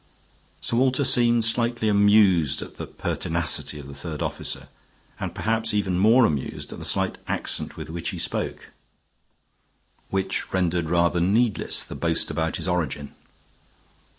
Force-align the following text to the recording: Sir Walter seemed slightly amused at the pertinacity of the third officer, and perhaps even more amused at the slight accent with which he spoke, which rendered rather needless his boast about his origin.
Sir 0.61 0.77
Walter 0.77 1.03
seemed 1.03 1.45
slightly 1.45 1.87
amused 1.87 2.63
at 2.63 2.77
the 2.77 2.87
pertinacity 2.87 3.77
of 3.79 3.85
the 3.85 3.93
third 3.93 4.23
officer, 4.23 4.67
and 5.19 5.35
perhaps 5.35 5.75
even 5.75 5.99
more 5.99 6.25
amused 6.25 6.73
at 6.73 6.79
the 6.79 6.85
slight 6.85 7.19
accent 7.27 7.77
with 7.77 7.87
which 7.87 8.09
he 8.09 8.17
spoke, 8.17 8.69
which 10.09 10.51
rendered 10.51 10.89
rather 10.89 11.19
needless 11.19 11.83
his 11.87 11.97
boast 11.99 12.31
about 12.31 12.55
his 12.55 12.67
origin. 12.67 13.13